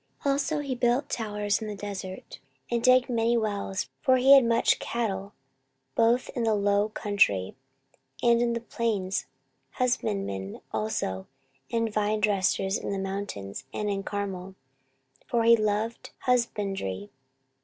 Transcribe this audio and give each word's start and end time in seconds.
14:026:010 0.23 0.31
Also 0.31 0.59
he 0.61 0.73
built 0.73 1.09
towers 1.09 1.61
in 1.61 1.67
the 1.67 1.75
desert, 1.75 2.39
and 2.71 2.81
digged 2.81 3.07
many 3.07 3.37
wells: 3.37 3.87
for 4.01 4.17
he 4.17 4.33
had 4.33 4.43
much 4.43 4.79
cattle, 4.79 5.31
both 5.93 6.31
in 6.33 6.41
the 6.43 6.55
low 6.55 6.89
country, 6.89 7.55
and 8.23 8.41
in 8.41 8.53
the 8.53 8.61
plains: 8.61 9.27
husbandmen 9.73 10.59
also, 10.73 11.27
and 11.71 11.93
vine 11.93 12.19
dressers 12.19 12.79
in 12.79 12.89
the 12.91 12.97
mountains, 12.97 13.65
and 13.71 13.91
in 13.91 14.01
Carmel: 14.01 14.55
for 15.27 15.43
he 15.43 15.55
loved 15.55 16.09
husbandry. 16.21 17.11